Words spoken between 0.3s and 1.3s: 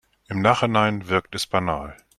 Nachhinein